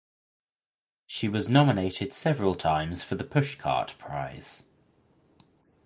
She 1.05 1.27
was 1.27 1.47
nominated 1.47 2.11
several 2.11 2.55
times 2.55 3.03
for 3.03 3.13
the 3.13 3.23
Pushcart 3.23 3.93
prize. 3.99 4.63